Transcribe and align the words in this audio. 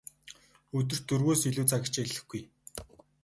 Өдөрт 0.77 1.03
дөрвөөс 1.09 1.41
илүү 1.49 1.65
цаг 1.69 1.81
хичээллэхгүй. 1.85 2.41